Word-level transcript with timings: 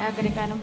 agregaron. 0.00 0.60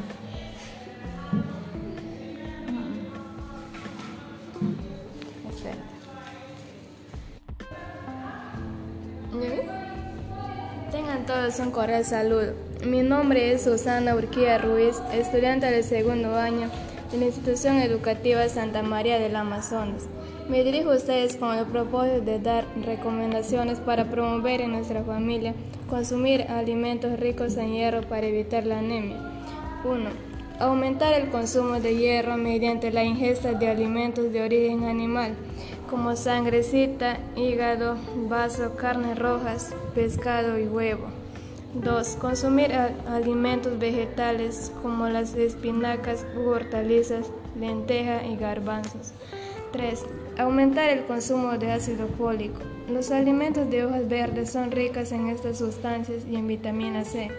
Tengan 10.92 11.26
todos 11.26 11.60
un 11.60 11.71
cordial 11.71 12.06
saludo. 12.06 12.53
Mi 12.85 13.01
nombre 13.01 13.51
es 13.51 13.63
Susana 13.63 14.15
Urquía 14.15 14.58
Ruiz, 14.58 14.96
estudiante 15.12 15.65
del 15.65 15.83
segundo 15.83 16.36
año 16.36 16.70
de 17.12 17.17
la 17.17 17.26
institución 17.26 17.77
educativa 17.77 18.48
Santa 18.48 18.81
María 18.81 19.20
del 19.20 19.36
Amazonas. 19.36 20.04
Me 20.48 20.63
dirijo 20.63 20.91
a 20.91 20.95
ustedes 20.95 21.36
con 21.38 21.58
el 21.58 21.66
propósito 21.66 22.22
de 22.22 22.40
dar 22.40 22.66
recomendaciones 22.86 23.80
para 23.80 24.05
promover 24.05 24.62
en 24.62 24.72
nuestra 24.72 25.04
familia 25.04 25.54
consumir 25.90 26.44
alimentos 26.44 27.20
ricos 27.20 27.58
en 27.58 27.73
hierro 27.73 28.02
para 28.02 28.27
evitar 28.27 28.66
la 28.66 28.80
anemia. 28.80 29.34
1. 29.85 30.09
Aumentar 30.59 31.13
el 31.13 31.30
consumo 31.30 31.80
de 31.80 31.95
hierro 31.95 32.38
mediante 32.38 32.91
la 32.91 33.03
ingesta 33.03 33.53
de 33.53 33.70
alimentos 33.70 34.34
de 34.34 34.41
origen 34.41 34.85
animal, 34.85 35.35
como 35.89 36.16
sangrecita, 36.16 37.20
hígado, 37.35 37.98
vaso, 38.27 38.75
carnes 38.75 39.20
rojas, 39.20 39.73
pescado 39.94 40.58
y 40.58 40.67
huevo. 40.67 41.05
2. 41.75 42.16
Consumir 42.16 42.71
alimentos 43.08 43.77
vegetales 43.77 44.71
como 44.81 45.08
las 45.08 45.35
espinacas 45.35 46.25
hortalizas, 46.36 47.27
lenteja 47.59 48.25
y 48.25 48.38
garbanzos. 48.38 49.13
3. 49.72 50.03
Aumentar 50.38 50.89
el 50.89 51.05
consumo 51.05 51.58
de 51.58 51.72
ácido 51.72 52.08
fólico. 52.17 52.61
Los 52.89 53.11
alimentos 53.11 53.70
de 53.70 53.86
hojas 53.86 54.08
verdes 54.08 54.52
son 54.52 54.72
ricas 54.72 55.11
en 55.11 55.27
estas 55.27 55.58
sustancias 55.58 56.23
y 56.30 56.38
en 56.38 56.47
vitamina 56.47 57.03
C. 57.03 57.30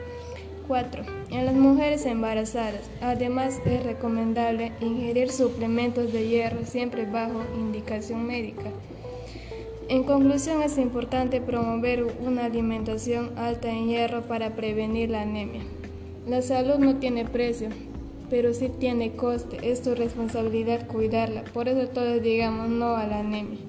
4. 0.66 1.02
En 1.30 1.46
las 1.46 1.54
mujeres 1.54 2.06
embarazadas, 2.06 2.82
además 3.00 3.60
es 3.66 3.82
recomendable 3.82 4.72
ingerir 4.80 5.30
suplementos 5.30 6.12
de 6.12 6.28
hierro 6.28 6.64
siempre 6.64 7.06
bajo 7.06 7.42
indicación 7.58 8.26
médica. 8.26 8.70
En 9.88 10.02
conclusión, 10.02 10.62
es 10.62 10.78
importante 10.78 11.40
promover 11.40 12.04
una 12.20 12.46
alimentación 12.46 13.30
alta 13.38 13.70
en 13.70 13.88
hierro 13.88 14.22
para 14.22 14.56
prevenir 14.56 15.10
la 15.10 15.22
anemia. 15.22 15.62
La 16.26 16.42
salud 16.42 16.78
no 16.78 16.96
tiene 16.96 17.24
precio, 17.24 17.68
pero 18.28 18.52
sí 18.52 18.68
tiene 18.68 19.12
coste. 19.12 19.58
Es 19.62 19.82
tu 19.82 19.94
responsabilidad 19.94 20.88
cuidarla. 20.88 21.44
Por 21.44 21.68
eso 21.68 21.88
todos 21.88 22.20
digamos 22.20 22.68
no 22.68 22.96
a 22.96 23.06
la 23.06 23.20
anemia. 23.20 23.60